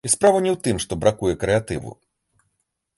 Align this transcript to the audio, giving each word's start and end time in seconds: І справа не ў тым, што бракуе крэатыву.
І 0.07 0.09
справа 0.13 0.37
не 0.45 0.49
ў 0.51 0.57
тым, 0.67 0.79
што 0.85 0.97
бракуе 1.03 1.33
крэатыву. 1.45 1.97